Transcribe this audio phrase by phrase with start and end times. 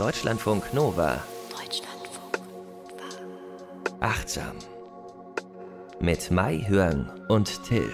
[0.00, 1.22] Deutschlandfunk Nova.
[1.50, 4.00] Deutschlandfunk Nova.
[4.00, 4.56] Achtsam.
[6.00, 7.92] Mit Mai Hörn und Till.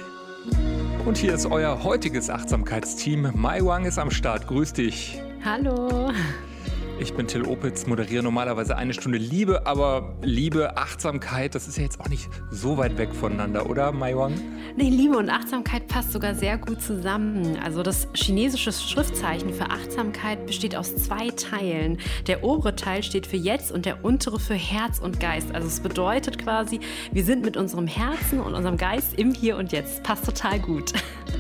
[1.05, 3.33] Und hier ist euer heutiges Achtsamkeitsteam.
[3.35, 4.47] Mai Wang ist am Start.
[4.47, 5.21] Grüß dich.
[5.45, 6.13] Hallo.
[6.99, 11.83] Ich bin Till Opitz, moderiere normalerweise eine Stunde Liebe, aber Liebe, Achtsamkeit, das ist ja
[11.83, 14.33] jetzt auch nicht so weit weg voneinander, oder, Mai Wang?
[14.77, 17.59] Nee, Liebe und Achtsamkeit passt sogar sehr gut zusammen.
[17.63, 21.99] Also das chinesische Schriftzeichen für Achtsamkeit besteht aus zwei Teilen.
[22.29, 25.55] Der obere Teil steht für Jetzt und der untere für Herz und Geist.
[25.55, 26.81] Also es bedeutet quasi,
[27.13, 30.03] wir sind mit unserem Herzen und unserem Geist im Hier und Jetzt.
[30.03, 30.95] Passt total gut.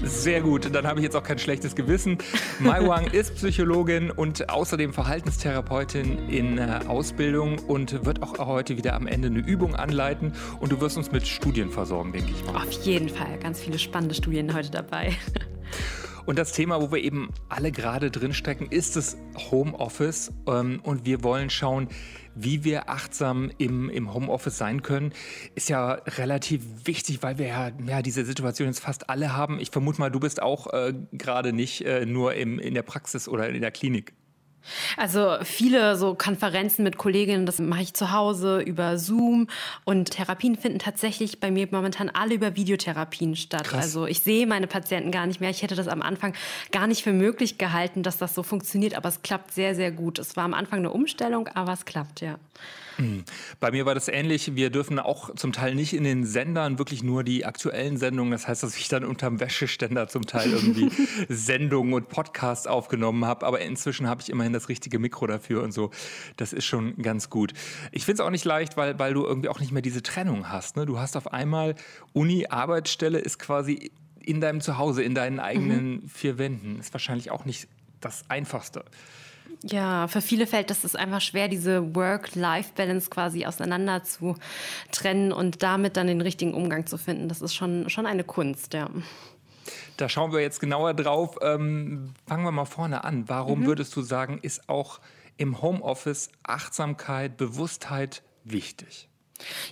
[0.04, 2.18] Sehr gut, dann habe ich jetzt auch kein schlechtes Gewissen.
[2.58, 8.94] Mai Wang ist Psychologin und außerdem Verhaltenstherapeutin in äh, Ausbildung und wird auch heute wieder
[8.94, 12.56] am Ende eine Übung anleiten und du wirst uns mit Studien versorgen, denke ich mal.
[12.62, 15.12] Auf jeden Fall, ganz viele spannende Studien heute dabei.
[16.26, 19.16] Und das Thema, wo wir eben alle gerade drinstecken, ist das
[19.52, 20.32] Homeoffice.
[20.48, 21.86] Ähm, und wir wollen schauen,
[22.34, 25.12] wie wir achtsam im, im Homeoffice sein können,
[25.54, 29.60] ist ja relativ wichtig, weil wir ja, ja diese Situation jetzt fast alle haben.
[29.60, 33.28] Ich vermute mal, du bist auch äh, gerade nicht äh, nur im, in der Praxis
[33.28, 34.12] oder in der Klinik.
[34.96, 39.48] Also viele so Konferenzen mit Kolleginnen, das mache ich zu Hause über Zoom
[39.84, 43.64] und Therapien finden tatsächlich bei mir momentan alle über Videotherapien statt.
[43.64, 43.84] Krass.
[43.84, 45.50] Also ich sehe meine Patienten gar nicht mehr.
[45.50, 46.34] Ich hätte das am Anfang
[46.72, 50.18] gar nicht für möglich gehalten, dass das so funktioniert, aber es klappt sehr, sehr gut.
[50.18, 52.38] Es war am Anfang eine Umstellung, aber es klappt, ja.
[52.96, 53.24] Hm.
[53.60, 54.54] Bei mir war das ähnlich.
[54.54, 58.32] Wir dürfen auch zum Teil nicht in den Sendern wirklich nur die aktuellen Sendungen.
[58.32, 60.90] Das heißt, dass ich dann unterm Wäscheständer zum Teil irgendwie
[61.28, 63.46] Sendungen und Podcasts aufgenommen habe.
[63.46, 65.90] Aber inzwischen habe ich immerhin das richtige Mikro dafür und so.
[66.36, 67.52] Das ist schon ganz gut.
[67.92, 70.48] Ich finde es auch nicht leicht, weil, weil du irgendwie auch nicht mehr diese Trennung
[70.48, 70.76] hast.
[70.76, 70.86] Ne?
[70.86, 71.74] Du hast auf einmal
[72.12, 76.08] Uni, Arbeitsstelle ist quasi in deinem Zuhause, in deinen eigenen mhm.
[76.08, 76.80] vier Wänden.
[76.80, 77.68] Ist wahrscheinlich auch nicht
[78.00, 78.84] das Einfachste.
[79.62, 84.36] Ja, für viele fällt das ist einfach schwer, diese Work-Life-Balance quasi auseinander zu
[84.92, 87.28] trennen und damit dann den richtigen Umgang zu finden.
[87.28, 88.88] Das ist schon, schon eine Kunst, ja.
[89.96, 91.38] Da schauen wir jetzt genauer drauf.
[91.40, 93.28] Ähm, fangen wir mal vorne an.
[93.28, 93.66] Warum mhm.
[93.66, 95.00] würdest du sagen, ist auch
[95.36, 99.08] im Homeoffice Achtsamkeit, Bewusstheit wichtig?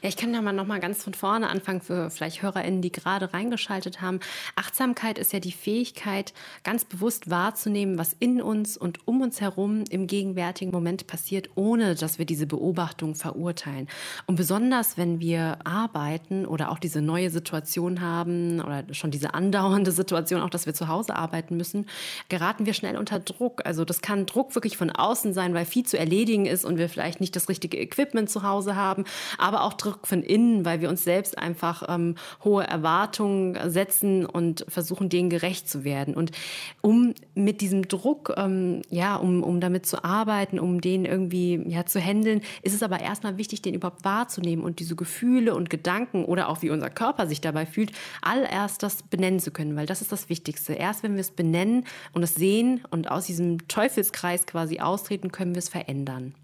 [0.02, 2.92] Ja, ich kann da mal noch mal ganz von vorne anfangen für vielleicht HörerInnen, die
[2.92, 4.20] gerade reingeschaltet haben.
[4.56, 6.32] Achtsamkeit ist ja die Fähigkeit,
[6.62, 11.94] ganz bewusst wahrzunehmen, was in uns und um uns herum im gegenwärtigen Moment passiert, ohne
[11.94, 13.88] dass wir diese Beobachtung verurteilen.
[14.26, 19.92] Und besonders, wenn wir arbeiten oder auch diese neue Situation haben oder schon diese andauernde
[19.92, 21.86] Situation, auch dass wir zu Hause arbeiten müssen,
[22.28, 23.62] geraten wir schnell unter Druck.
[23.64, 26.88] Also das kann Druck wirklich von außen sein, weil viel zu erledigen ist und wir
[26.88, 29.04] vielleicht nicht das richtige Equipment zu Hause haben.
[29.38, 34.26] Aber aber auch Druck von innen, weil wir uns selbst einfach ähm, hohe Erwartungen setzen
[34.26, 36.14] und versuchen, denen gerecht zu werden.
[36.14, 36.32] Und
[36.80, 41.86] um mit diesem Druck, ähm, ja, um, um damit zu arbeiten, um den irgendwie ja,
[41.86, 46.24] zu handeln, ist es aber erstmal wichtig, den überhaupt wahrzunehmen und diese Gefühle und Gedanken
[46.24, 50.00] oder auch wie unser Körper sich dabei fühlt, allererst das benennen zu können, weil das
[50.00, 50.72] ist das Wichtigste.
[50.72, 55.54] Erst wenn wir es benennen und es sehen und aus diesem Teufelskreis quasi austreten, können
[55.54, 56.34] wir es verändern.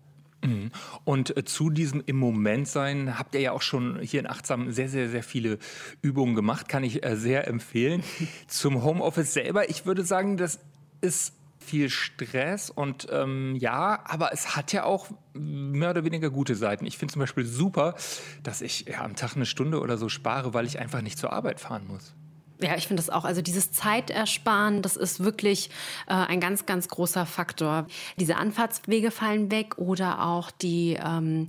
[0.45, 0.71] Mhm.
[1.05, 4.73] Und äh, zu diesem im Moment sein habt ihr ja auch schon hier in Achtsam
[4.73, 5.59] sehr, sehr, sehr viele
[6.03, 6.69] Übungen gemacht.
[6.69, 8.03] Kann ich äh, sehr empfehlen.
[8.47, 10.61] Zum Homeoffice selber, ich würde sagen, das
[11.00, 16.55] ist viel Stress und ähm, ja, aber es hat ja auch mehr oder weniger gute
[16.55, 16.87] Seiten.
[16.87, 17.95] Ich finde zum Beispiel super,
[18.43, 21.33] dass ich ja, am Tag eine Stunde oder so spare, weil ich einfach nicht zur
[21.33, 22.15] Arbeit fahren muss.
[22.62, 23.25] Ja, ich finde das auch.
[23.25, 25.71] Also dieses Zeitersparen, das ist wirklich
[26.06, 27.87] äh, ein ganz, ganz großer Faktor.
[28.19, 31.49] Diese Anfahrtswege fallen weg oder auch die, ähm,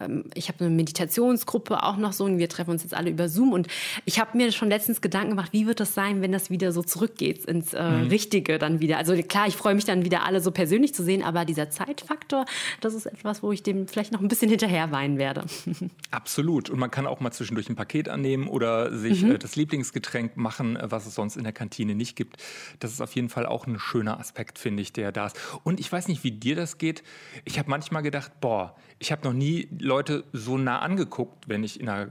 [0.00, 3.28] ähm, ich habe eine Meditationsgruppe auch noch so und wir treffen uns jetzt alle über
[3.28, 3.68] Zoom und
[4.04, 6.82] ich habe mir schon letztens Gedanken gemacht, wie wird das sein, wenn das wieder so
[6.82, 8.08] zurückgeht ins äh, mhm.
[8.08, 8.98] Richtige dann wieder.
[8.98, 12.44] Also klar, ich freue mich dann wieder alle so persönlich zu sehen, aber dieser Zeitfaktor,
[12.80, 15.44] das ist etwas, wo ich dem vielleicht noch ein bisschen hinterher weinen werde.
[16.10, 16.70] Absolut.
[16.70, 19.32] Und man kann auch mal zwischendurch ein Paket annehmen oder sich mhm.
[19.32, 22.42] äh, das Lieblingsgetränk machen machen, äh, was es sonst in der Kantine nicht gibt.
[22.80, 25.38] Das ist auf jeden Fall auch ein schöner Aspekt, finde ich, der da ist.
[25.62, 27.04] Und ich weiß nicht, wie dir das geht.
[27.44, 31.78] Ich habe manchmal gedacht, boah, ich habe noch nie Leute so nah angeguckt, wenn ich
[31.78, 32.08] in einer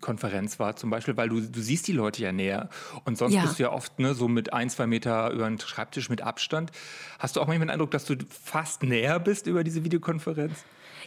[0.00, 2.70] Konferenz war, zum Beispiel, weil du, du siehst die Leute ja näher.
[3.04, 3.42] Und sonst ja.
[3.42, 6.72] bist du ja oft ne, so mit ein, zwei Meter über den Schreibtisch mit Abstand.
[7.18, 10.64] Hast du auch manchmal den Eindruck, dass du fast näher bist über diese Videokonferenz?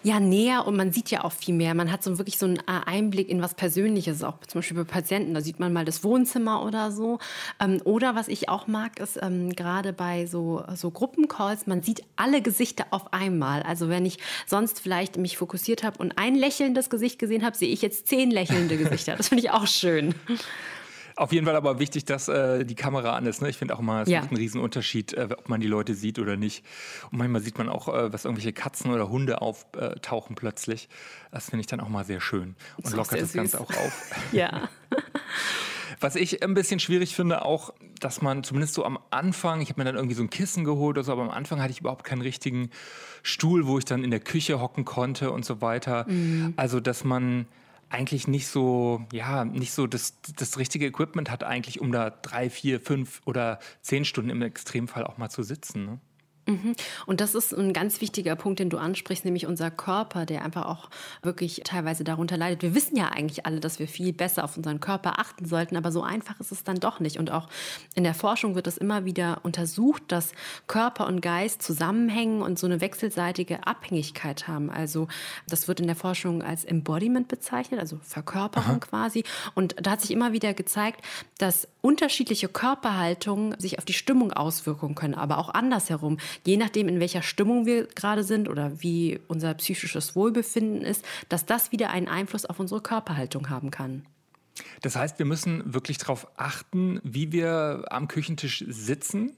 [0.07, 1.73] Ja näher und man sieht ja auch viel mehr.
[1.73, 4.83] Man hat so wirklich so einen äh, Einblick in was Persönliches, auch zum Beispiel bei
[4.83, 5.33] Patienten.
[5.33, 7.19] Da sieht man mal das Wohnzimmer oder so.
[7.59, 12.03] Ähm, oder was ich auch mag, ist ähm, gerade bei so, so Gruppencalls, man sieht
[12.15, 13.61] alle Gesichter auf einmal.
[13.63, 17.69] Also wenn ich sonst vielleicht mich fokussiert habe und ein lächelndes Gesicht gesehen habe, sehe
[17.69, 19.15] ich jetzt zehn lächelnde Gesichter.
[19.17, 20.15] Das finde ich auch schön.
[21.17, 23.41] Auf jeden Fall aber wichtig, dass äh, die Kamera an ist.
[23.41, 23.49] Ne?
[23.49, 24.19] Ich finde auch mal, es ja.
[24.19, 26.63] macht einen Riesenunterschied, äh, ob man die Leute sieht oder nicht.
[27.11, 30.89] Und manchmal sieht man auch, äh, was irgendwelche Katzen oder Hunde auftauchen plötzlich.
[31.31, 34.11] Das finde ich dann auch mal sehr schön und das lockert das Ganze auch auf.
[34.31, 34.69] ja.
[35.99, 39.81] Was ich ein bisschen schwierig finde, auch, dass man zumindest so am Anfang, ich habe
[39.81, 42.03] mir dann irgendwie so ein Kissen geholt oder so, aber am Anfang hatte ich überhaupt
[42.03, 42.69] keinen richtigen
[43.23, 46.05] Stuhl, wo ich dann in der Küche hocken konnte und so weiter.
[46.07, 46.53] Mhm.
[46.55, 47.47] Also, dass man
[47.89, 52.49] eigentlich nicht so, ja, nicht so das, das richtige Equipment hat eigentlich, um da drei,
[52.49, 55.85] vier, fünf oder zehn Stunden im Extremfall auch mal zu sitzen.
[55.85, 55.99] Ne?
[56.47, 56.75] Mhm.
[57.05, 60.65] Und das ist ein ganz wichtiger Punkt, den du ansprichst, nämlich unser Körper, der einfach
[60.65, 60.89] auch
[61.21, 62.61] wirklich teilweise darunter leidet.
[62.61, 65.91] Wir wissen ja eigentlich alle, dass wir viel besser auf unseren Körper achten sollten, aber
[65.91, 67.19] so einfach ist es dann doch nicht.
[67.19, 67.49] Und auch
[67.95, 70.31] in der Forschung wird es immer wieder untersucht, dass
[70.67, 74.69] Körper und Geist zusammenhängen und so eine wechselseitige Abhängigkeit haben.
[74.69, 75.07] Also
[75.49, 78.79] das wird in der Forschung als Embodiment bezeichnet, also Verkörperung Aha.
[78.79, 79.23] quasi.
[79.53, 81.01] Und da hat sich immer wieder gezeigt,
[81.37, 86.99] dass unterschiedliche Körperhaltungen sich auf die Stimmung auswirken können, aber auch andersherum je nachdem, in
[86.99, 92.07] welcher Stimmung wir gerade sind oder wie unser psychisches Wohlbefinden ist, dass das wieder einen
[92.07, 94.05] Einfluss auf unsere Körperhaltung haben kann.
[94.81, 99.35] Das heißt, wir müssen wirklich darauf achten, wie wir am Küchentisch sitzen.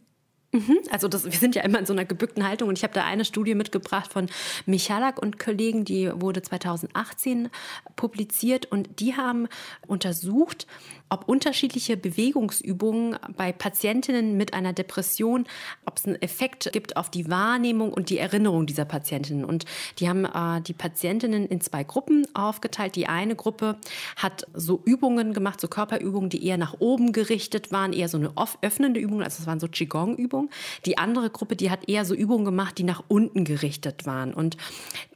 [0.52, 2.94] Mhm, also das, wir sind ja immer in so einer gebückten Haltung und ich habe
[2.94, 4.28] da eine Studie mitgebracht von
[4.66, 7.50] Michalak und Kollegen, die wurde 2018
[7.96, 9.48] publiziert und die haben
[9.86, 10.66] untersucht,
[11.10, 15.46] ob unterschiedliche Bewegungsübungen bei Patientinnen mit einer Depression,
[15.86, 19.44] ob es einen Effekt gibt auf die Wahrnehmung und die Erinnerung dieser Patientinnen.
[19.44, 19.66] Und
[20.00, 22.96] die haben äh, die Patientinnen in zwei Gruppen aufgeteilt.
[22.96, 23.78] Die eine Gruppe
[24.16, 28.34] hat so Übungen gemacht, so Körperübungen, die eher nach oben gerichtet waren, eher so eine
[28.62, 30.50] öffnende Übung, also es waren so Qigong-Übungen.
[30.86, 34.34] Die andere Gruppe, die hat eher so Übungen gemacht, die nach unten gerichtet waren.
[34.34, 34.58] Und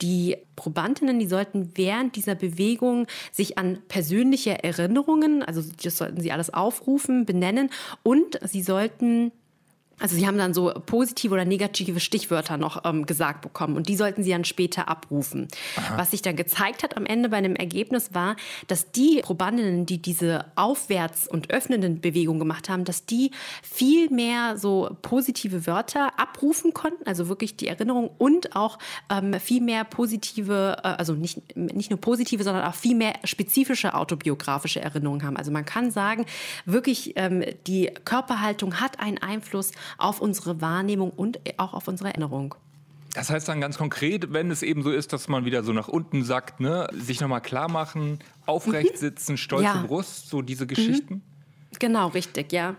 [0.02, 6.32] die Probandinnen, die sollten während dieser Bewegung sich an persönliche Erinnerungen, also das sollten sie
[6.32, 7.70] alles aufrufen, benennen
[8.04, 9.32] und sie sollten
[10.00, 13.96] also sie haben dann so positive oder negative Stichwörter noch ähm, gesagt bekommen und die
[13.96, 15.48] sollten sie dann später abrufen.
[15.78, 15.98] Aha.
[15.98, 18.36] Was sich dann gezeigt hat am Ende bei einem Ergebnis war,
[18.68, 23.32] dass die Probandinnen, die diese aufwärts und öffnenden Bewegungen gemacht haben, dass die
[23.62, 28.80] viel mehr so positive Wörter abrufen konnten, also wirklich die Erinnerung und auch
[29.10, 33.94] ähm, viel mehr positive, äh, also nicht, nicht nur positive, sondern auch viel mehr spezifische
[33.94, 35.38] autobiografische Erinnerungen haben.
[35.38, 36.26] Also man kann sagen,
[36.66, 42.56] wirklich ähm, die Körperhaltung hat einen Einfluss auf unsere Wahrnehmung und auch auf unsere Erinnerung.
[43.14, 45.88] Das heißt dann ganz konkret, wenn es eben so ist, dass man wieder so nach
[45.88, 48.98] unten sackt, ne, sich nochmal klar machen, aufrecht mhm.
[48.98, 49.84] sitzen, stolze ja.
[49.86, 51.16] Brust, so diese Geschichten?
[51.16, 51.22] Mhm.
[51.80, 52.76] Genau, richtig, ja.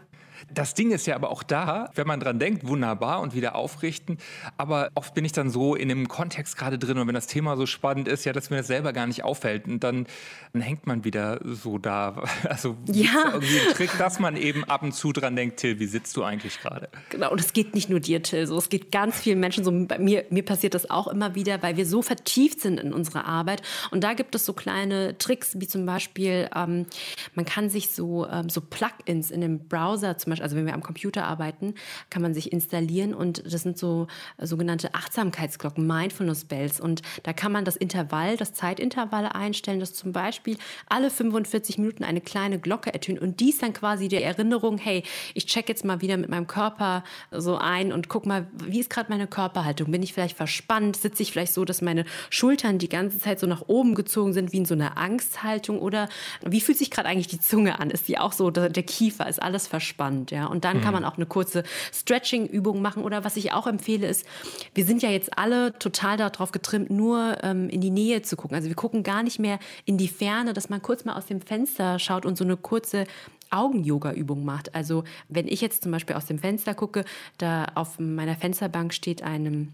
[0.52, 4.18] Das Ding ist ja aber auch da, wenn man dran denkt, wunderbar und wieder aufrichten.
[4.56, 7.56] Aber oft bin ich dann so in dem Kontext gerade drin und wenn das Thema
[7.56, 9.66] so spannend ist, ja, dass mir das selber gar nicht auffällt.
[9.66, 10.06] Und dann,
[10.52, 12.22] dann hängt man wieder so da.
[12.44, 13.32] Also ja.
[13.32, 16.22] irgendwie ein Trick, dass man eben ab und zu dran denkt, Till, wie sitzt du
[16.22, 16.88] eigentlich gerade?
[17.08, 18.58] Genau, und es geht nicht nur dir, Till, so.
[18.58, 19.72] Es geht ganz vielen Menschen so.
[19.86, 23.24] Bei mir, mir passiert das auch immer wieder, weil wir so vertieft sind in unserer
[23.24, 23.62] Arbeit.
[23.90, 26.86] Und da gibt es so kleine Tricks, wie zum Beispiel, ähm,
[27.34, 30.74] man kann sich so, ähm, so Plugins in dem Browser zum Beispiel also wenn wir
[30.74, 31.74] am Computer arbeiten,
[32.10, 34.06] kann man sich installieren und das sind so
[34.38, 36.80] äh, sogenannte Achtsamkeitsglocken, Mindfulness Bells.
[36.80, 40.56] Und da kann man das Intervall, das Zeitintervall einstellen, dass zum Beispiel
[40.88, 45.02] alle 45 Minuten eine kleine Glocke ertönt und dies dann quasi die Erinnerung, hey,
[45.34, 48.90] ich check jetzt mal wieder mit meinem Körper so ein und guck mal, wie ist
[48.90, 49.90] gerade meine Körperhaltung?
[49.90, 50.96] Bin ich vielleicht verspannt?
[50.96, 54.52] Sitze ich vielleicht so, dass meine Schultern die ganze Zeit so nach oben gezogen sind,
[54.52, 55.78] wie in so einer Angsthaltung?
[55.78, 56.08] Oder
[56.42, 57.90] wie fühlt sich gerade eigentlich die Zunge an?
[57.90, 60.23] Ist die auch so, der Kiefer, ist alles verspannt?
[60.30, 60.80] Ja, und dann mhm.
[60.82, 63.02] kann man auch eine kurze Stretching-Übung machen.
[63.02, 64.26] Oder was ich auch empfehle, ist,
[64.74, 68.56] wir sind ja jetzt alle total darauf getrimmt, nur ähm, in die Nähe zu gucken.
[68.56, 71.40] Also wir gucken gar nicht mehr in die Ferne, dass man kurz mal aus dem
[71.40, 73.04] Fenster schaut und so eine kurze
[73.50, 74.74] Augen-Yoga-Übung macht.
[74.74, 77.04] Also wenn ich jetzt zum Beispiel aus dem Fenster gucke,
[77.38, 79.72] da auf meiner Fensterbank steht einem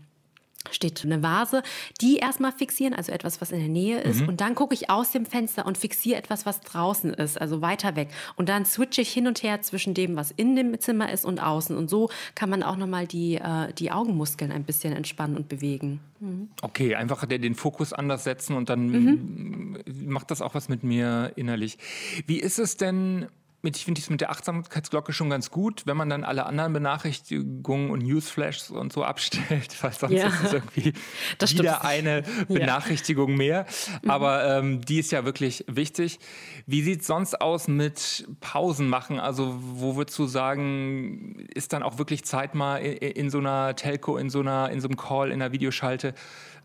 [0.70, 1.62] steht eine Vase,
[2.00, 4.22] die erstmal fixieren, also etwas, was in der Nähe ist.
[4.22, 4.28] Mhm.
[4.28, 7.96] Und dann gucke ich aus dem Fenster und fixiere etwas, was draußen ist, also weiter
[7.96, 8.08] weg.
[8.36, 11.40] Und dann switche ich hin und her zwischen dem, was in dem Zimmer ist und
[11.40, 11.76] außen.
[11.76, 16.00] Und so kann man auch nochmal die, äh, die Augenmuskeln ein bisschen entspannen und bewegen.
[16.20, 16.48] Mhm.
[16.60, 19.78] Okay, einfach den Fokus anders setzen und dann mhm.
[20.06, 21.78] macht das auch was mit mir innerlich.
[22.26, 23.26] Wie ist es denn
[23.62, 26.72] mit, ich finde dies mit der Achtsamkeitsglocke schon ganz gut, wenn man dann alle anderen
[26.72, 30.94] Benachrichtigungen und Newsflashes und so abstellt, weil sonst ja, ist es irgendwie
[31.38, 31.84] wieder stimmt.
[31.84, 33.36] eine Benachrichtigung ja.
[33.36, 33.66] mehr.
[34.02, 34.10] Mhm.
[34.10, 36.18] Aber ähm, die ist ja wirklich wichtig.
[36.66, 39.20] Wie sieht es sonst aus mit Pausen machen?
[39.20, 43.76] Also wo würdest du sagen, ist dann auch wirklich Zeit mal in, in so einer
[43.76, 46.14] Telco, in so einer, in so einem Call, in einer Videoschalte,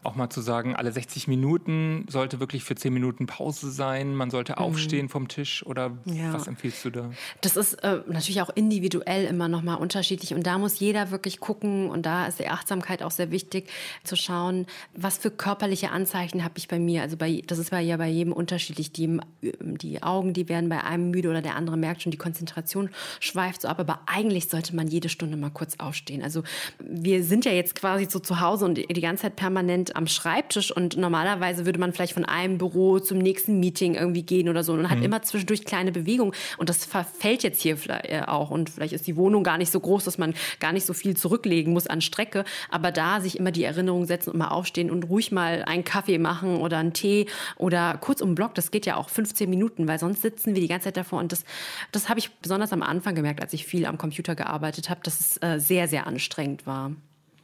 [0.06, 4.30] auch mal zu sagen, alle 60 Minuten sollte wirklich für 10 Minuten Pause sein, man
[4.30, 4.60] sollte mhm.
[4.60, 6.34] aufstehen vom Tisch oder ja.
[6.34, 7.12] was empfiehlst du da?
[7.42, 11.90] Das ist äh, natürlich auch individuell immer nochmal unterschiedlich und da muss jeder wirklich gucken
[11.90, 13.70] und da ist die Achtsamkeit auch sehr wichtig
[14.04, 17.02] zu schauen, was für körperliche Anzeichen habe ich bei mir.
[17.02, 18.92] Also bei, das ist ja bei jedem unterschiedlich.
[18.92, 22.90] Die, die Augen, die werden bei einem müde oder der andere merkt schon, die Konzentration
[23.20, 26.24] schweift so ab, aber eigentlich sollte man jede Stunde mal kurz aufstehen.
[26.24, 26.44] Also
[26.80, 30.72] wir sind ja jetzt quasi so zu Hause und die ganze Zeit permanent am Schreibtisch
[30.72, 34.74] und normalerweise würde man vielleicht von einem Büro zum nächsten Meeting irgendwie gehen oder so
[34.74, 35.06] und hat mhm.
[35.06, 39.16] immer zwischendurch kleine Bewegungen und das verfällt jetzt hier äh, auch und vielleicht ist die
[39.16, 42.44] Wohnung gar nicht so groß, dass man gar nicht so viel zurücklegen muss an Strecke,
[42.70, 46.18] aber da sich immer die Erinnerung setzen und mal aufstehen und ruhig mal einen Kaffee
[46.18, 50.00] machen oder einen Tee oder kurz um Block, das geht ja auch 15 Minuten, weil
[50.00, 51.46] sonst sitzen wir die ganze Zeit davor und das,
[51.92, 55.20] das habe ich besonders am Anfang gemerkt, als ich viel am Computer gearbeitet habe, dass
[55.20, 56.92] es äh, sehr, sehr anstrengend war.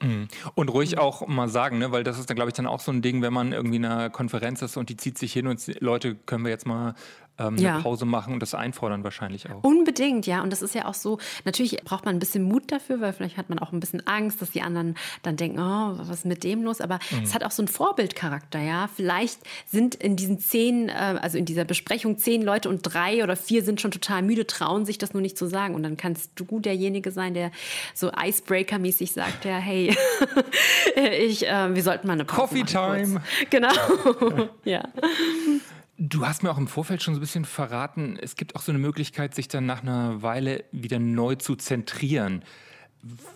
[0.02, 0.28] Mhm.
[0.56, 1.92] Und ruhig auch mal sagen, ne?
[1.92, 3.86] weil das ist dann, glaube ich, dann auch so ein Ding, wenn man irgendwie in
[3.86, 6.96] einer Konferenz ist und die zieht sich hin und Leute, können wir jetzt mal
[7.38, 7.76] ähm, ja.
[7.76, 9.64] eine Pause machen und das einfordern wahrscheinlich auch.
[9.64, 10.42] Unbedingt, ja.
[10.42, 13.38] Und das ist ja auch so, natürlich braucht man ein bisschen Mut dafür, weil vielleicht
[13.38, 16.44] hat man auch ein bisschen Angst, dass die anderen dann denken, oh, was ist mit
[16.44, 16.82] dem los?
[16.82, 17.24] Aber mhm.
[17.24, 18.90] es hat auch so einen Vorbildcharakter, ja.
[18.94, 23.36] Vielleicht sind in diesen zehn, äh, also in dieser Besprechung zehn Leute und drei oder
[23.36, 25.76] vier sind schon total müde, trauen sich das nur nicht zu sagen.
[25.76, 27.52] Und dann kannst du derjenige sein, der
[27.94, 29.96] so Icebreaker-mäßig sagt, ja, hey,
[30.96, 33.22] ich, äh, wir sollten mal eine Pause Coffee Time.
[33.22, 33.50] Kurz.
[33.50, 34.84] Genau, ja.
[36.04, 38.72] Du hast mir auch im Vorfeld schon so ein bisschen verraten, es gibt auch so
[38.72, 42.44] eine Möglichkeit, sich dann nach einer Weile wieder neu zu zentrieren.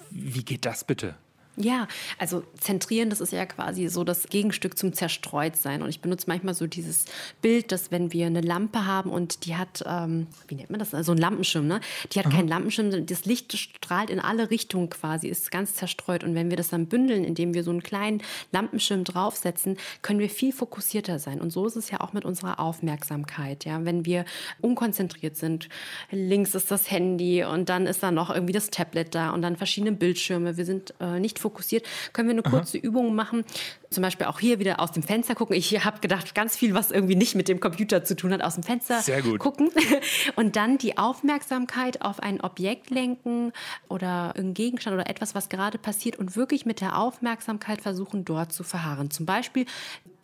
[0.09, 1.13] Wie geht das bitte?
[1.57, 5.81] Ja, also zentrieren, das ist ja quasi so das Gegenstück zum Zerstreutsein.
[5.81, 7.05] Und ich benutze manchmal so dieses
[7.41, 10.93] Bild, dass wenn wir eine Lampe haben und die hat, ähm, wie nennt man das,
[10.93, 11.79] also ein Lampenschirm, ne?
[12.11, 12.35] Die hat Aha.
[12.35, 16.25] keinen Lampenschirm, das Licht strahlt in alle Richtungen quasi, ist ganz zerstreut.
[16.25, 18.21] Und wenn wir das dann bündeln, indem wir so einen kleinen
[18.51, 21.39] Lampenschirm draufsetzen, können wir viel fokussierter sein.
[21.39, 23.63] Und so ist es ja auch mit unserer Aufmerksamkeit.
[23.63, 24.25] Ja, wenn wir
[24.59, 25.69] unkonzentriert sind,
[26.11, 29.55] links ist das Handy und dann ist da noch irgendwie das Tablet da und dann
[29.55, 30.57] verschiedene Bildschirme.
[30.57, 32.85] Wir sind äh, nicht fokussiert, können wir eine kurze Aha.
[32.85, 33.45] Übung machen.
[33.91, 35.55] Zum Beispiel auch hier wieder aus dem Fenster gucken.
[35.55, 38.55] Ich habe gedacht, ganz viel, was irgendwie nicht mit dem Computer zu tun hat, aus
[38.55, 39.01] dem Fenster
[39.37, 39.69] gucken.
[40.35, 43.53] Und dann die Aufmerksamkeit auf ein Objekt lenken
[43.87, 48.51] oder einen Gegenstand oder etwas, was gerade passiert und wirklich mit der Aufmerksamkeit versuchen, dort
[48.51, 49.11] zu verharren.
[49.11, 49.65] Zum Beispiel,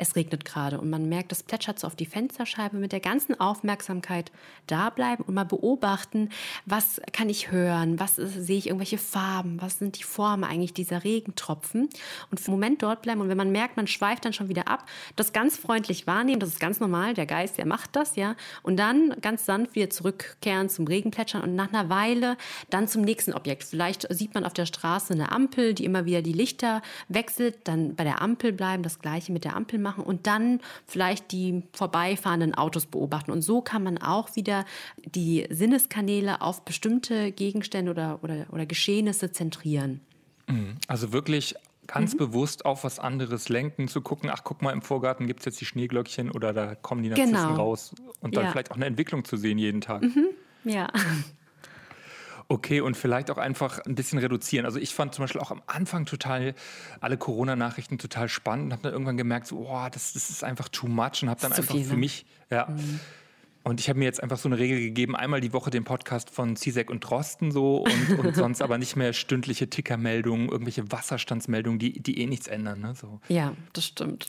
[0.02, 2.78] es regnet gerade und man merkt, es plätschert so auf die Fensterscheibe.
[2.78, 4.32] Mit der ganzen Aufmerksamkeit
[4.66, 6.30] da bleiben und mal beobachten,
[6.66, 10.74] was kann ich hören, was ist, sehe ich irgendwelche Farben, was sind die Formen eigentlich
[10.74, 11.88] dieser Regentropfen
[12.32, 14.68] und für einen Moment dort bleiben und wenn man merkt, man schweift dann schon wieder
[14.68, 14.86] ab,
[15.18, 18.78] das ganz freundlich wahrnehmen, das ist ganz normal, der Geist, der macht das, ja, und
[18.78, 22.38] dann ganz sanft wieder zurückkehren zum Regenplätschern und nach einer Weile
[22.72, 23.66] dann zum nächsten Objekt.
[23.66, 27.96] Vielleicht sieht man auf der Straße eine Ampel, die immer wieder die Lichter wechselt, dann
[27.96, 32.54] bei der Ampel bleiben, das gleiche mit der Ampel machen und dann vielleicht die vorbeifahrenden
[32.56, 33.32] Autos beobachten.
[33.32, 34.66] Und so kann man auch wieder
[35.04, 40.02] die Sinneskanäle auf bestimmte Gegenstände oder, oder, oder Geschehnisse zentrieren.
[40.48, 40.76] Mhm.
[40.88, 41.56] Also wirklich
[41.88, 42.20] ganz mhm.
[42.20, 45.62] bewusst auf was anderes lenken, zu gucken, ach guck mal, im Vorgarten gibt es jetzt
[45.62, 47.56] die Schneeglöckchen oder da kommen die dazwischen genau.
[47.56, 48.52] raus und dann ja.
[48.52, 50.04] vielleicht auch eine Entwicklung zu sehen jeden Tag.
[50.04, 50.28] Mhm.
[50.64, 50.88] Ja.
[52.52, 54.66] Okay, und vielleicht auch einfach ein bisschen reduzieren.
[54.66, 56.54] Also ich fand zum Beispiel auch am Anfang total
[57.00, 60.68] alle Corona-Nachrichten total spannend und habe dann irgendwann gemerkt, so, oh, das, das ist einfach
[60.68, 62.00] too much und habe dann einfach viel, für ne?
[62.00, 63.00] mich, ja, mhm
[63.64, 66.30] und ich habe mir jetzt einfach so eine Regel gegeben, einmal die Woche den Podcast
[66.32, 71.78] von Cizek und Drosten so und, und sonst aber nicht mehr stündliche Tickermeldungen, irgendwelche Wasserstandsmeldungen,
[71.78, 72.82] die, die eh nichts ändern.
[72.82, 72.96] Ne?
[72.96, 73.20] So.
[73.28, 74.28] Ja, das stimmt.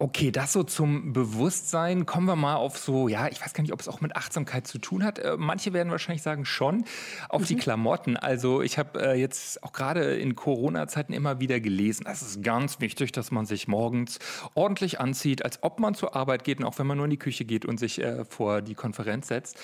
[0.00, 2.06] Okay, das so zum Bewusstsein.
[2.06, 4.64] Kommen wir mal auf so, ja, ich weiß gar nicht, ob es auch mit Achtsamkeit
[4.64, 5.18] zu tun hat.
[5.18, 6.84] Äh, manche werden wahrscheinlich sagen schon,
[7.28, 7.46] auf mhm.
[7.46, 8.16] die Klamotten.
[8.16, 12.78] Also ich habe äh, jetzt auch gerade in Corona-Zeiten immer wieder gelesen, es ist ganz
[12.78, 14.20] wichtig, dass man sich morgens
[14.54, 17.18] ordentlich anzieht, als ob man zur Arbeit geht und auch wenn man nur in die
[17.18, 19.58] Küche geht und sich äh, vor die Konferenz setzt.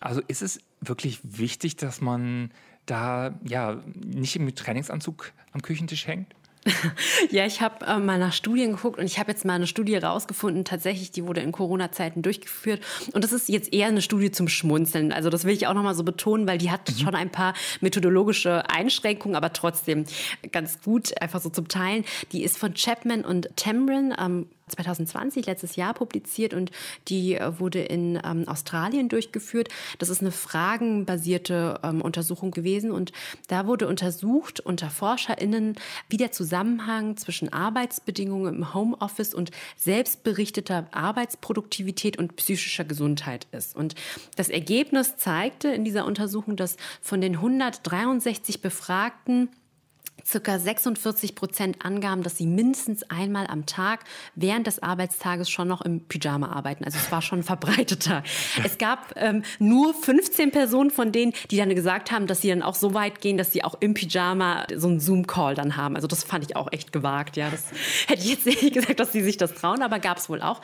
[0.00, 2.52] Also ist es wirklich wichtig, dass man
[2.86, 6.34] da ja nicht im Trainingsanzug am Küchentisch hängt?
[7.30, 9.96] ja, ich habe äh, mal nach Studien geguckt und ich habe jetzt mal eine Studie
[9.96, 12.80] rausgefunden, tatsächlich, die wurde in Corona-Zeiten durchgeführt.
[13.12, 15.12] Und das ist jetzt eher eine Studie zum Schmunzeln.
[15.12, 16.98] Also das will ich auch nochmal so betonen, weil die hat mhm.
[16.98, 20.04] schon ein paar methodologische Einschränkungen, aber trotzdem
[20.52, 22.04] ganz gut, einfach so zum Teilen.
[22.32, 24.14] Die ist von Chapman und Tamrin.
[24.18, 26.70] Ähm, 2020, letztes Jahr publiziert und
[27.08, 29.68] die äh, wurde in ähm, Australien durchgeführt.
[29.98, 33.12] Das ist eine fragenbasierte ähm, Untersuchung gewesen und
[33.48, 35.76] da wurde untersucht unter ForscherInnen,
[36.08, 43.76] wie der Zusammenhang zwischen Arbeitsbedingungen im Homeoffice und selbstberichteter Arbeitsproduktivität und psychischer Gesundheit ist.
[43.76, 43.94] Und
[44.36, 49.48] das Ergebnis zeigte in dieser Untersuchung, dass von den 163 Befragten
[50.24, 54.00] circa 46 Prozent angaben, dass sie mindestens einmal am Tag
[54.34, 56.84] während des Arbeitstages schon noch im Pyjama arbeiten.
[56.84, 58.22] Also es war schon verbreiteter.
[58.64, 62.62] Es gab ähm, nur 15 Personen von denen, die dann gesagt haben, dass sie dann
[62.62, 65.96] auch so weit gehen, dass sie auch im Pyjama so einen Zoom-Call dann haben.
[65.96, 67.36] Also das fand ich auch echt gewagt.
[67.36, 67.64] Ja, das
[68.06, 70.60] hätte ich jetzt nicht gesagt, dass sie sich das trauen, aber gab es wohl auch.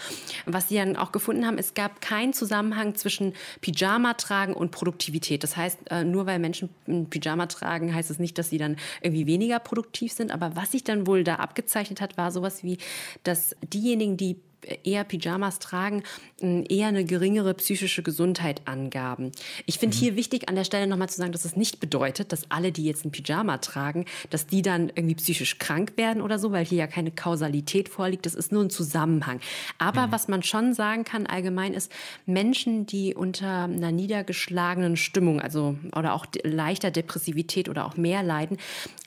[0.47, 5.43] Was sie dann auch gefunden haben, es gab keinen Zusammenhang zwischen Pyjama tragen und Produktivität.
[5.43, 8.77] Das heißt, äh, nur weil Menschen ein Pyjama tragen, heißt es nicht, dass sie dann
[9.03, 10.31] irgendwie weniger weniger produktiv sind.
[10.31, 12.79] Aber was sich dann wohl da abgezeichnet hat, war sowas wie,
[13.25, 14.37] dass diejenigen, die
[14.85, 16.03] eher Pyjamas tragen,
[16.41, 19.33] eher eine geringere psychische Gesundheit angaben.
[19.67, 20.01] Ich finde mhm.
[20.01, 22.85] hier wichtig an der Stelle nochmal zu sagen, dass es nicht bedeutet, dass alle, die
[22.85, 26.79] jetzt ein Pyjama tragen, dass die dann irgendwie psychisch krank werden oder so, weil hier
[26.79, 28.27] ja keine Kausalität vorliegt.
[28.27, 29.41] Das ist nur ein Zusammenhang.
[29.79, 30.13] Aber mhm.
[30.13, 31.91] was man schon sagen kann allgemein ist,
[32.27, 38.59] Menschen, die unter einer niedergeschlagenen Stimmung, also oder auch leichter Depressivität oder auch mehr leiden,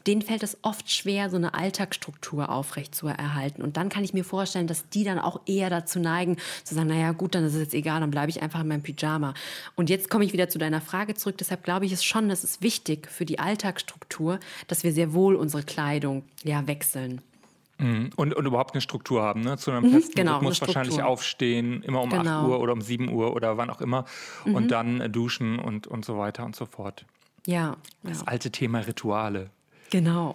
[0.08, 3.62] denen fällt es oft schwer, so eine Alltagsstruktur aufrecht zu erhalten.
[3.62, 6.88] Und dann kann ich mir vorstellen, dass die dann auch eher dazu neigen, zu sagen,
[6.88, 9.34] naja gut, dann ist es jetzt egal, dann bleibe ich einfach in meinem Pyjama.
[9.76, 11.38] Und jetzt komme ich wieder zu deiner Frage zurück.
[11.38, 15.36] Deshalb glaube ich es schon, dass es wichtig für die Alltagsstruktur, dass wir sehr wohl
[15.36, 17.22] unsere Kleidung ja wechseln.
[17.80, 18.12] Mhm.
[18.16, 19.58] Und, und überhaupt eine Struktur haben, ne?
[19.58, 22.42] zu einem mhm, festen genau, Rhythmus wahrscheinlich aufstehen, immer um genau.
[22.42, 24.06] 8 Uhr oder um 7 Uhr oder wann auch immer
[24.46, 24.56] mhm.
[24.56, 27.06] und dann äh, duschen und, und so weiter und so fort.
[27.46, 27.78] Ja.
[28.04, 28.28] Das ja.
[28.28, 29.50] alte Thema Rituale.
[29.94, 30.34] Genau.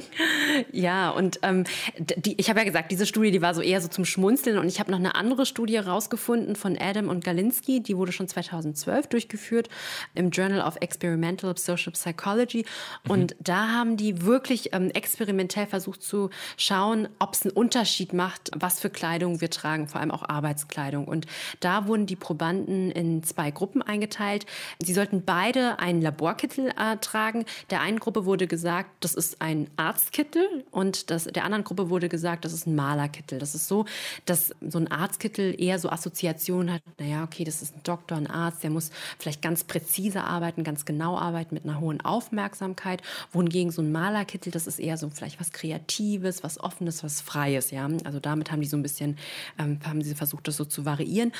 [0.70, 1.64] ja, und ähm,
[1.96, 4.58] die, ich habe ja gesagt, diese Studie, die war so eher so zum Schmunzeln.
[4.58, 8.28] Und ich habe noch eine andere Studie rausgefunden von Adam und Galinsky, die wurde schon
[8.28, 9.70] 2012 durchgeführt
[10.14, 12.66] im Journal of Experimental Social Psychology.
[13.08, 13.36] Und mhm.
[13.42, 18.78] da haben die wirklich ähm, experimentell versucht zu schauen, ob es einen Unterschied macht, was
[18.78, 21.08] für Kleidung wir tragen, vor allem auch Arbeitskleidung.
[21.08, 21.24] Und
[21.60, 24.44] da wurden die Probanden in zwei Gruppen eingeteilt.
[24.80, 27.46] Sie sollten beide einen Laborkittel äh, tragen.
[27.70, 31.90] Der einen Gruppe wurde gesagt, gesagt, das ist ein Arztkittel und das, der anderen Gruppe
[31.90, 33.38] wurde gesagt, das ist ein Malerkittel.
[33.38, 33.84] Das ist so,
[34.26, 38.26] dass so ein Arztkittel eher so Assoziationen hat, naja, okay, das ist ein Doktor, ein
[38.26, 43.70] Arzt, der muss vielleicht ganz präzise arbeiten, ganz genau arbeiten mit einer hohen Aufmerksamkeit, wohingegen
[43.70, 47.88] so ein Malerkittel, das ist eher so vielleicht was Kreatives, was Offenes, was Freies, ja.
[48.04, 49.16] Also damit haben die so ein bisschen,
[49.58, 51.32] ähm, haben sie versucht, das so zu variieren.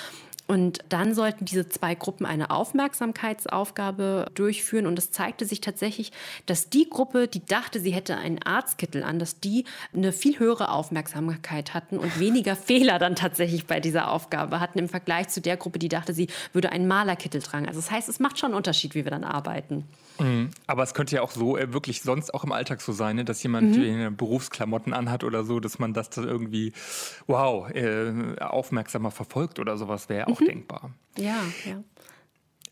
[0.49, 4.87] Und dann sollten diese zwei Gruppen eine Aufmerksamkeitsaufgabe durchführen.
[4.87, 6.13] Und es zeigte sich tatsächlich,
[6.47, 9.65] dass die Gruppe, die dachte, sie hätte einen Arztkittel an, dass die
[9.95, 14.89] eine viel höhere Aufmerksamkeit hatten und weniger Fehler dann tatsächlich bei dieser Aufgabe hatten im
[14.89, 17.67] Vergleich zu der Gruppe, die dachte, sie würde einen Malerkittel tragen.
[17.67, 19.85] Also das heißt, es macht schon einen Unterschied, wie wir dann arbeiten.
[20.19, 20.51] Mhm.
[20.67, 23.25] Aber es könnte ja auch so äh, wirklich sonst auch im Alltag so sein, ne,
[23.25, 24.17] dass jemand mhm.
[24.17, 26.73] Berufsklamotten anhat oder so, dass man das dann irgendwie,
[27.27, 30.47] wow, äh, aufmerksamer verfolgt oder sowas wäre auch mhm.
[30.47, 30.91] denkbar.
[31.17, 31.83] Ja, ja.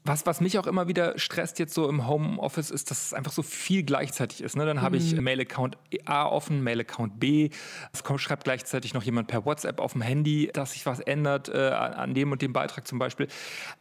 [0.04, 3.32] Was, was mich auch immer wieder stresst jetzt so im Homeoffice ist, dass es einfach
[3.32, 4.56] so viel gleichzeitig ist.
[4.56, 4.64] Ne?
[4.64, 5.22] Dann habe ich mhm.
[5.22, 7.50] Mail-Account A offen, Mail-Account B.
[7.92, 11.50] Es kommt, schreibt gleichzeitig noch jemand per WhatsApp auf dem Handy, dass sich was ändert
[11.50, 13.28] äh, an dem und dem Beitrag zum Beispiel.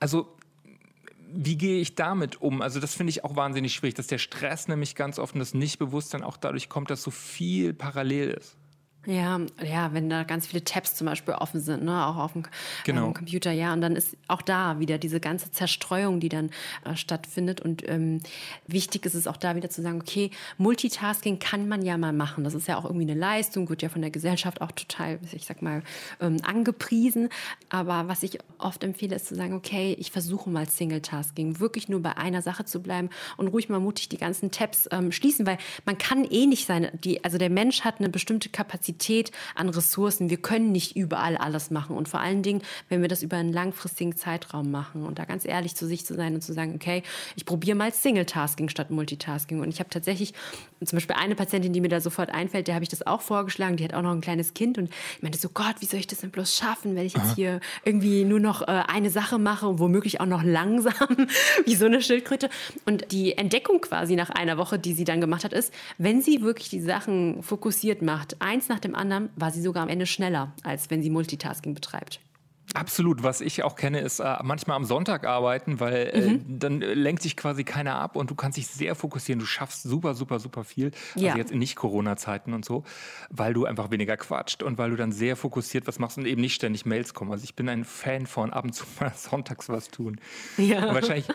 [0.01, 0.35] Also
[1.31, 2.61] wie gehe ich damit um?
[2.61, 5.53] Also das finde ich auch wahnsinnig schwierig, dass der Stress nämlich ganz oft und das
[5.53, 8.57] Nichtbewusstsein auch dadurch kommt, dass so viel parallel ist.
[9.09, 12.43] Ja, ja, wenn da ganz viele Tabs zum Beispiel offen sind, ne, auch auf dem,
[12.83, 13.07] genau.
[13.07, 16.51] ähm, Computer, ja, und dann ist auch da wieder diese ganze Zerstreuung, die dann
[16.85, 17.59] äh, stattfindet.
[17.59, 18.19] Und ähm,
[18.67, 22.43] wichtig ist es auch da wieder zu sagen, okay, Multitasking kann man ja mal machen.
[22.43, 25.45] Das ist ja auch irgendwie eine Leistung, wird ja von der Gesellschaft auch total, ich
[25.45, 25.81] sag mal,
[26.21, 27.29] ähm, angepriesen.
[27.69, 32.03] Aber was ich oft empfehle, ist zu sagen, okay, ich versuche mal Single-Tasking, wirklich nur
[32.03, 35.57] bei einer Sache zu bleiben und ruhig mal mutig die ganzen Tabs ähm, schließen, weil
[35.85, 39.69] man kann eh nicht sein, die, also der Mensch hat eine bestimmte Kapazität Kapazität an
[39.69, 40.29] Ressourcen.
[40.29, 41.95] Wir können nicht überall alles machen.
[41.95, 45.45] Und vor allen Dingen, wenn wir das über einen langfristigen Zeitraum machen und da ganz
[45.45, 47.03] ehrlich zu sich zu sein und zu sagen, okay,
[47.35, 49.61] ich probiere mal Single-Tasking statt Multitasking.
[49.61, 50.33] Und ich habe tatsächlich
[50.83, 53.77] zum Beispiel eine Patientin, die mir da sofort einfällt, der habe ich das auch vorgeschlagen.
[53.77, 56.07] Die hat auch noch ein kleines Kind und ich meinte so, Gott, wie soll ich
[56.07, 59.67] das denn bloß schaffen, wenn ich jetzt hier irgendwie nur noch äh, eine Sache mache
[59.67, 60.93] und womöglich auch noch langsam,
[61.65, 62.49] wie so eine Schildkröte.
[62.85, 66.41] Und die Entdeckung quasi nach einer Woche, die sie dann gemacht hat, ist, wenn sie
[66.41, 70.05] wirklich die Sachen fokussiert macht, eins nach nach dem anderen war sie sogar am Ende
[70.05, 72.21] schneller, als wenn sie Multitasking betreibt.
[72.75, 73.23] Absolut.
[73.23, 76.59] Was ich auch kenne, ist äh, manchmal am Sonntag arbeiten, weil äh, mhm.
[76.59, 79.39] dann lenkt sich quasi keiner ab und du kannst dich sehr fokussieren.
[79.39, 80.91] Du schaffst super, super, super viel.
[81.15, 81.35] Also ja.
[81.35, 82.83] jetzt in Nicht-Corona-Zeiten und so,
[83.31, 86.39] weil du einfach weniger quatscht und weil du dann sehr fokussiert was machst und eben
[86.39, 87.31] nicht ständig Mails kommen.
[87.31, 90.21] Also ich bin ein Fan von ab und zu mal sonntags was tun.
[90.57, 90.87] Ja.
[90.87, 91.27] Und wahrscheinlich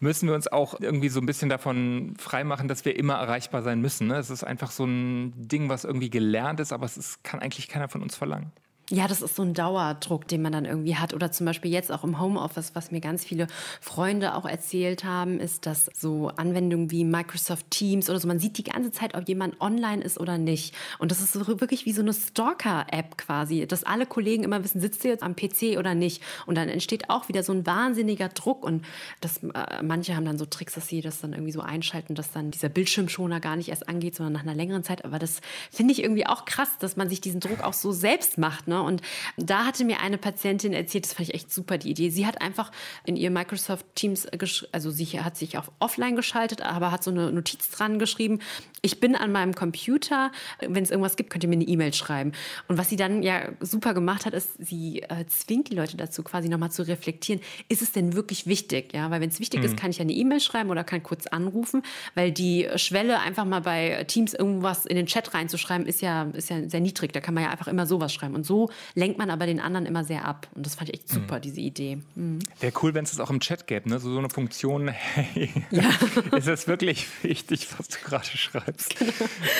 [0.00, 3.80] müssen wir uns auch irgendwie so ein bisschen davon freimachen, dass wir immer erreichbar sein
[3.80, 4.08] müssen.
[4.08, 4.16] Ne?
[4.16, 7.68] Es ist einfach so ein Ding, was irgendwie gelernt ist, aber es ist, kann eigentlich
[7.68, 8.52] keiner von uns verlangen.
[8.88, 11.12] Ja, das ist so ein Dauerdruck, den man dann irgendwie hat.
[11.12, 13.48] Oder zum Beispiel jetzt auch im Homeoffice, was mir ganz viele
[13.80, 18.58] Freunde auch erzählt haben, ist, dass so Anwendungen wie Microsoft Teams oder so, man sieht
[18.58, 20.72] die ganze Zeit, ob jemand online ist oder nicht.
[21.00, 24.80] Und das ist so wirklich wie so eine Stalker-App quasi, dass alle Kollegen immer wissen,
[24.80, 26.22] sitzt du jetzt am PC oder nicht.
[26.46, 28.64] Und dann entsteht auch wieder so ein wahnsinniger Druck.
[28.64, 28.84] Und
[29.20, 32.30] das, äh, manche haben dann so Tricks, dass sie das dann irgendwie so einschalten, dass
[32.30, 35.04] dann dieser Bildschirmschoner gar nicht erst angeht, sondern nach einer längeren Zeit.
[35.04, 35.40] Aber das
[35.72, 38.68] finde ich irgendwie auch krass, dass man sich diesen Druck auch so selbst macht.
[38.68, 38.75] Ne?
[38.76, 38.82] Ne?
[38.82, 39.02] Und
[39.36, 42.10] da hatte mir eine Patientin erzählt, das fand ich echt super, die Idee.
[42.10, 42.70] Sie hat einfach
[43.04, 44.26] in ihr Microsoft Teams,
[44.72, 48.40] also sie hat sich auf offline geschaltet, aber hat so eine Notiz dran geschrieben,
[48.82, 52.32] ich bin an meinem Computer, wenn es irgendwas gibt, könnt ihr mir eine E-Mail schreiben.
[52.68, 56.22] Und was sie dann ja super gemacht hat, ist, sie äh, zwingt die Leute dazu,
[56.22, 58.92] quasi nochmal zu reflektieren, ist es denn wirklich wichtig?
[58.92, 59.66] Ja, weil wenn es wichtig mhm.
[59.66, 61.82] ist, kann ich ja eine E-Mail schreiben oder kann kurz anrufen,
[62.14, 66.50] weil die Schwelle, einfach mal bei Teams irgendwas in den Chat reinzuschreiben, ist ja, ist
[66.50, 67.12] ja sehr niedrig.
[67.12, 68.34] Da kann man ja einfach immer sowas schreiben.
[68.34, 70.48] Und so lenkt man aber den anderen immer sehr ab.
[70.54, 71.40] Und das fand ich echt super, mhm.
[71.42, 71.98] diese Idee.
[72.14, 72.38] Mhm.
[72.60, 73.98] Wäre cool, wenn es das auch im Chat gäbe, ne?
[73.98, 75.90] So, so eine Funktion, hey, ja.
[76.36, 78.98] ist es wirklich wichtig, was du gerade schreibst?
[78.98, 79.12] Genau.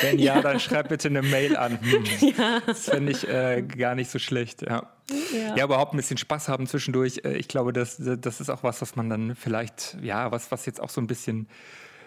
[0.03, 1.79] Wenn ja, ja, dann schreib bitte eine Mail an.
[1.87, 2.05] Hm.
[2.37, 2.61] Ja.
[2.67, 4.91] Das fände ich äh, gar nicht so schlecht, ja.
[5.33, 5.57] Ja.
[5.57, 5.65] ja.
[5.65, 7.21] überhaupt ein bisschen Spaß haben zwischendurch.
[7.25, 10.67] Äh, ich glaube, das, das ist auch was, was man dann vielleicht, ja, was, was
[10.67, 11.49] jetzt auch so ein bisschen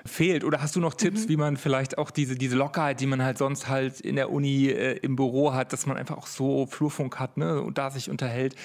[0.06, 0.44] fehlt?
[0.44, 1.30] Oder hast du noch Tipps, mhm.
[1.30, 4.68] wie man vielleicht auch diese, diese Lockerheit, die man halt sonst halt in der Uni
[4.68, 8.10] äh, im Büro hat, dass man einfach auch so Flurfunk hat ne, und da sich
[8.10, 8.56] unterhält,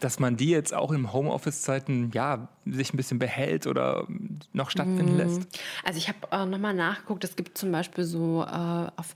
[0.00, 4.06] dass man die jetzt auch im Homeoffice-Zeiten ja sich ein bisschen behält oder
[4.52, 5.18] noch stattfinden mhm.
[5.18, 5.42] lässt?
[5.84, 8.46] Also ich habe äh, nochmal nachgeguckt, es gibt zum Beispiel so äh,
[8.96, 9.14] auf,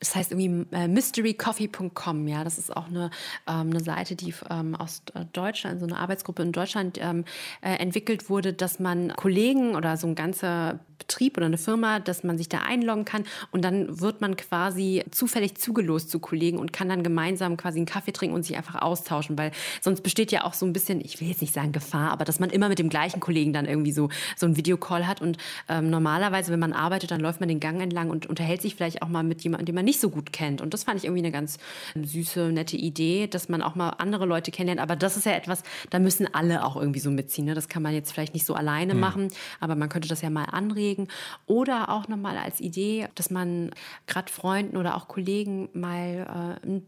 [0.00, 3.10] es heißt irgendwie äh, mysterycoffee.com, ja, das ist auch eine,
[3.46, 7.24] ähm, eine Seite, die ähm, aus Deutschland, so eine Arbeitsgruppe in Deutschland ähm,
[7.60, 12.24] äh, entwickelt wurde, dass man Kollegen oder so ein ganzer Betrieb oder eine Firma, dass
[12.24, 16.72] man sich da einloggen kann und dann wird man quasi zufällig zugelost zu Kollegen und
[16.72, 20.44] kann dann gemeinsam quasi einen Kaffee trinken und sich einfach austauschen, weil sonst besteht ja
[20.44, 22.78] auch so ein bisschen, ich will jetzt nicht sagen Gefahr, aber dass man immer mit
[22.78, 25.20] dem gleichen Kollegen dann irgendwie so, so ein Videocall hat.
[25.20, 28.74] Und ähm, normalerweise, wenn man arbeitet, dann läuft man den Gang entlang und unterhält sich
[28.74, 30.60] vielleicht auch mal mit jemandem, den man nicht so gut kennt.
[30.60, 31.58] Und das fand ich irgendwie eine ganz
[31.94, 34.80] süße, nette Idee, dass man auch mal andere Leute kennenlernt.
[34.80, 37.46] Aber das ist ja etwas, da müssen alle auch irgendwie so mitziehen.
[37.46, 37.54] Ne?
[37.54, 39.00] Das kann man jetzt vielleicht nicht so alleine mhm.
[39.00, 39.28] machen,
[39.60, 41.08] aber man könnte das ja mal anregen.
[41.46, 43.70] Oder auch nochmal als Idee, dass man
[44.06, 46.86] gerade Freunden oder auch Kollegen mal äh, ein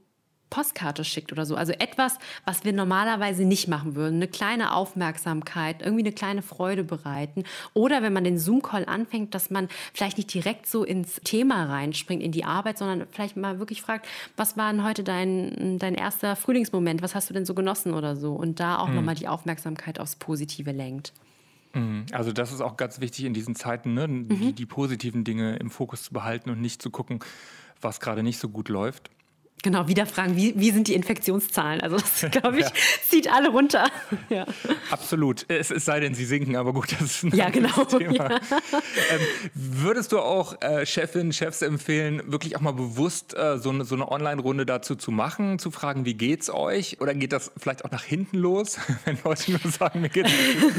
[0.53, 1.57] Postkarte schickt oder so.
[1.57, 4.17] Also etwas, was wir normalerweise nicht machen würden.
[4.17, 7.45] Eine kleine Aufmerksamkeit, irgendwie eine kleine Freude bereiten.
[7.73, 12.23] Oder wenn man den Zoom-Call anfängt, dass man vielleicht nicht direkt so ins Thema reinspringt,
[12.23, 16.37] in die Arbeit, sondern vielleicht mal wirklich fragt, was war denn heute dein, dein erster
[16.37, 17.01] Frühlingsmoment?
[17.01, 18.35] Was hast du denn so genossen oder so?
[18.35, 18.97] Und da auch mhm.
[18.97, 21.15] nochmal die Aufmerksamkeit aufs Positive lenkt.
[21.73, 22.05] Mhm.
[22.13, 24.07] Also das ist auch ganz wichtig in diesen Zeiten, ne?
[24.07, 24.55] die, mhm.
[24.55, 27.21] die positiven Dinge im Fokus zu behalten und nicht zu gucken,
[27.81, 29.09] was gerade nicht so gut läuft.
[29.63, 31.81] Genau, wieder fragen, wie, wie sind die Infektionszahlen?
[31.83, 32.73] Also das, glaube ich, ja.
[33.09, 33.87] zieht alle runter.
[34.29, 34.45] Ja.
[34.91, 35.45] Absolut.
[35.47, 37.85] Es, es, sei denn, sie sinken, aber gut, das ist ein ja, genau.
[37.85, 38.31] Thema.
[38.31, 38.41] Ja.
[39.11, 39.21] Ähm,
[39.55, 43.95] würdest du auch äh, Chefinnen, Chefs empfehlen, wirklich auch mal bewusst äh, so eine, so
[43.95, 47.01] eine Online-Runde dazu zu machen, zu fragen, wie geht's euch?
[47.01, 50.31] Oder geht das vielleicht auch nach hinten los, wenn Leute nur sagen, mir geht's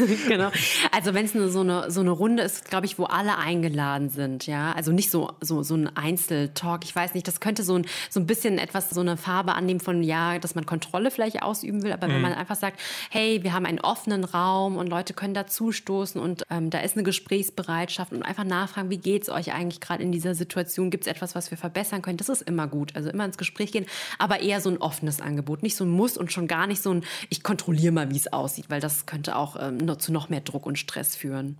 [0.07, 0.51] nicht Genau.
[0.91, 4.47] Also wenn es so eine, so eine Runde ist, glaube ich, wo alle eingeladen sind,
[4.47, 4.71] ja.
[4.73, 6.83] Also nicht so, so, so ein Einzeltalk.
[6.83, 9.79] Ich weiß nicht, das könnte so ein, so ein bisschen etwas so eine Farbe annehmen
[9.79, 12.13] von, ja, dass man Kontrolle vielleicht ausüben will, aber mhm.
[12.13, 12.79] wenn man einfach sagt,
[13.11, 17.03] hey, wir haben einen offenen Raum und Leute können dazustoßen und ähm, da ist eine
[17.03, 20.89] Gesprächsbereitschaft und einfach nachfragen, wie geht es euch eigentlich gerade in dieser Situation?
[20.89, 22.17] Gibt es etwas, was wir verbessern können?
[22.17, 22.95] Das ist immer gut.
[22.95, 23.85] Also immer ins Gespräch gehen,
[24.17, 25.63] aber eher so ein offenes Angebot.
[25.63, 28.31] Nicht so ein Muss und schon gar nicht so ein, ich kontrolliere mal, wie es
[28.31, 31.57] aussieht, weil das könnte auch ähm, zu noch mehr Druck und Stress führen.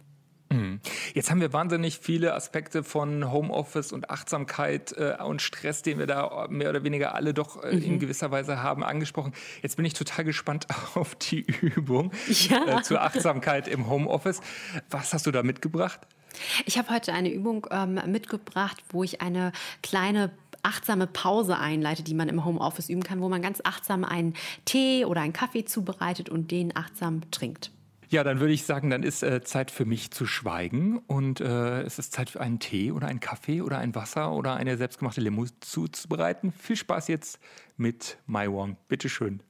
[0.54, 0.80] Mhm.
[1.14, 6.08] Jetzt haben wir wahnsinnig viele Aspekte von Homeoffice und Achtsamkeit äh, und Stress, den wir
[6.08, 7.84] da mehr oder weniger alle doch äh, mhm.
[7.84, 9.34] in gewisser Weise haben, angesprochen.
[9.62, 12.12] Jetzt bin ich total gespannt auf die Übung
[12.50, 12.80] ja.
[12.80, 14.42] äh, zur Achtsamkeit im Homeoffice.
[14.90, 16.00] Was hast du da mitgebracht?
[16.66, 19.52] Ich habe heute eine Übung ähm, mitgebracht, wo ich eine
[19.84, 20.32] kleine
[20.64, 24.34] achtsame Pause einleite, die man im Homeoffice üben kann, wo man ganz achtsam einen
[24.66, 27.73] Tee oder einen Kaffee zubereitet und den achtsam trinkt.
[28.14, 31.82] Ja, dann würde ich sagen, dann ist äh, Zeit für mich zu schweigen und äh,
[31.82, 35.20] es ist Zeit für einen Tee oder einen Kaffee oder ein Wasser oder eine selbstgemachte
[35.20, 36.52] Limo zuzubereiten.
[36.52, 37.40] Viel Spaß jetzt
[37.76, 38.78] mit Mai Wong.
[38.88, 39.42] Bitteschön.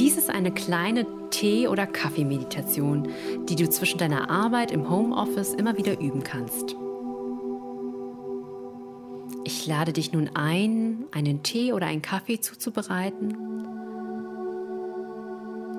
[0.00, 3.10] Dies ist eine kleine Tee- oder Kaffeemeditation,
[3.48, 6.74] die du zwischen deiner Arbeit im Homeoffice immer wieder üben kannst.
[9.44, 13.54] Ich lade dich nun ein, einen Tee oder einen Kaffee zuzubereiten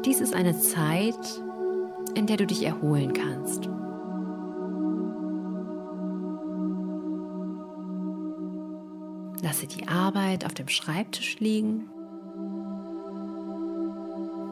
[0.06, 1.42] dies ist eine Zeit,
[2.14, 3.66] in der du dich erholen kannst.
[9.42, 11.90] Lasse die Arbeit auf dem Schreibtisch liegen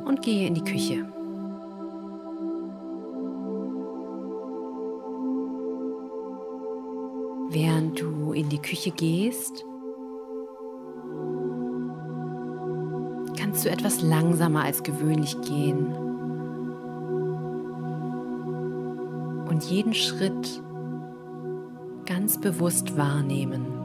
[0.05, 1.05] und gehe in die Küche.
[7.49, 9.65] Während du in die Küche gehst,
[13.63, 15.93] du etwas langsamer als gewöhnlich gehen
[19.47, 20.61] und jeden Schritt
[22.05, 23.82] ganz bewusst wahrnehmen.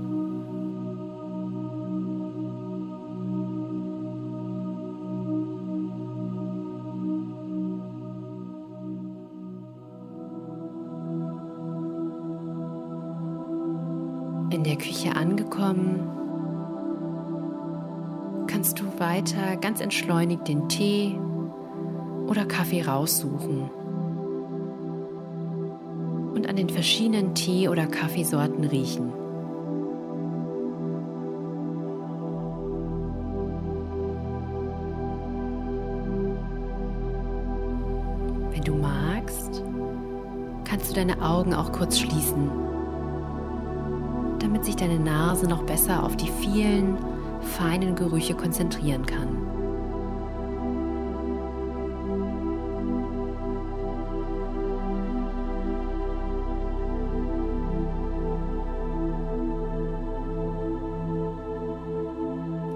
[19.18, 21.18] Weiter ganz entschleunigt den Tee
[22.28, 23.68] oder Kaffee raussuchen
[26.34, 29.12] und an den verschiedenen Tee- oder Kaffeesorten riechen.
[38.52, 39.64] Wenn du magst,
[40.64, 42.68] kannst du deine Augen auch kurz schließen
[44.40, 46.96] damit sich deine Nase noch besser auf die vielen
[47.48, 49.36] feinen Gerüche konzentrieren kann.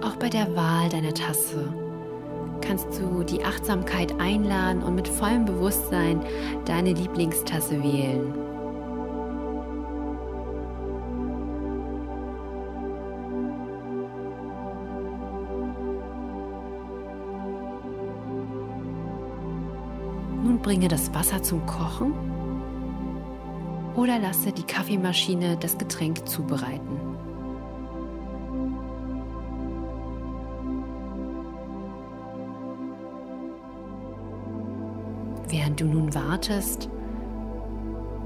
[0.02, 1.72] Auch bei der Wahl deiner Tasse
[2.60, 6.20] kannst du die Achtsamkeit einladen und mit vollem Bewusstsein
[6.64, 8.51] deine Lieblingstasse wählen.
[20.72, 22.14] Bringe das Wasser zum Kochen
[23.94, 26.98] oder lasse die Kaffeemaschine das Getränk zubereiten.
[35.46, 36.88] Während du nun wartest,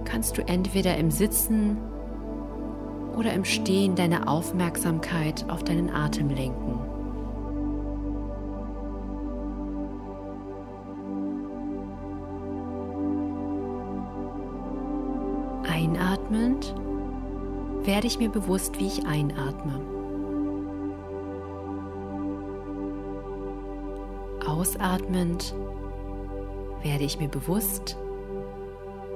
[0.04, 1.78] kannst du entweder im Sitzen
[3.16, 6.95] oder im Stehen deine Aufmerksamkeit auf deinen Atem lenken.
[15.76, 16.74] Einatmend
[17.82, 19.78] werde ich mir bewusst, wie ich einatme.
[24.46, 25.54] Ausatmend
[26.82, 27.98] werde ich mir bewusst,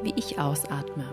[0.03, 1.07] wie ich ausatme.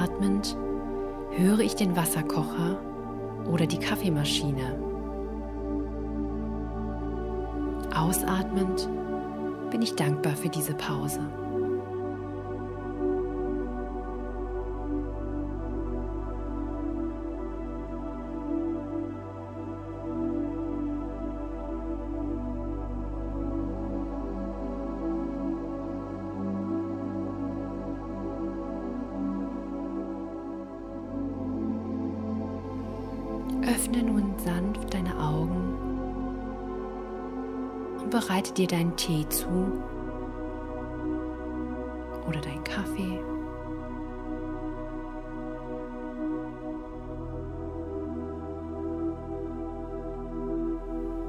[0.00, 0.56] Einatmend
[1.32, 2.80] höre ich den Wasserkocher
[3.44, 4.78] oder die Kaffeemaschine.
[7.94, 8.88] Ausatmend
[9.70, 11.20] bin ich dankbar für diese Pause.
[38.60, 39.48] Dir deinen Tee zu
[42.28, 43.20] oder deinen Kaffee.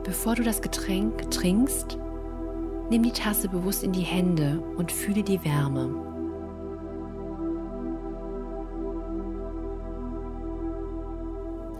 [0.04, 1.98] Bevor du das Getränk trinkst,
[2.89, 5.89] nimm die Tasse bewusst in die Hände und fühle die Wärme.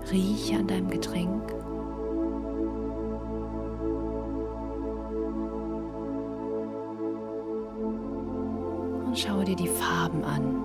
[0.10, 1.54] Rieche an deinem Getränk.
[9.52, 10.64] Dir die Farben an.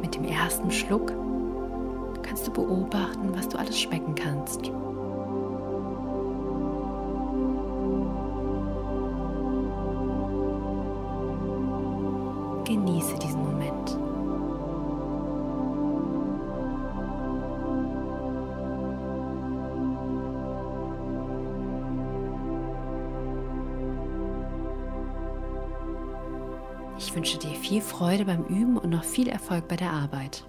[0.00, 1.12] Mit dem ersten Schluck
[2.22, 4.70] kannst du beobachten, was du alles schmecken kannst.
[27.96, 30.44] Freude beim Üben und noch viel Erfolg bei der Arbeit.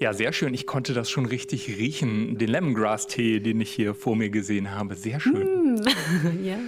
[0.00, 0.52] Ja, sehr schön.
[0.52, 2.36] Ich konnte das schon richtig riechen.
[2.36, 4.96] Den Lemongrass-Tee, den ich hier vor mir gesehen habe.
[4.96, 5.76] Sehr schön.
[5.76, 5.82] Mm.
[6.44, 6.58] ja.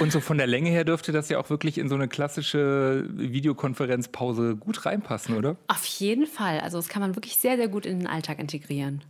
[0.00, 3.08] Und so von der Länge her dürfte das ja auch wirklich in so eine klassische
[3.08, 5.56] Videokonferenzpause gut reinpassen, oder?
[5.66, 6.60] Auf jeden Fall.
[6.60, 9.02] Also das kann man wirklich sehr, sehr gut in den Alltag integrieren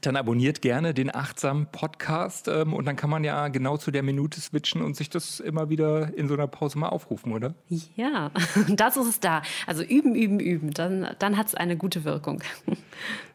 [0.00, 4.02] dann abonniert gerne den achtsamen Podcast ähm, und dann kann man ja genau zu der
[4.02, 7.54] Minute switchen und sich das immer wieder in so einer Pause mal aufrufen, oder?
[7.96, 8.30] Ja,
[8.68, 9.42] das ist es da.
[9.66, 12.42] Also üben, üben, üben, dann, dann hat es eine gute Wirkung.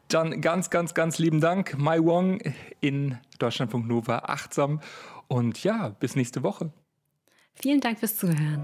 [0.07, 2.39] Dann ganz, ganz, ganz lieben Dank, Mai Wong
[2.79, 4.79] in Deutschlandfunk Nova achtsam
[5.27, 6.71] und ja, bis nächste Woche.
[7.55, 8.63] Vielen Dank fürs Zuhören.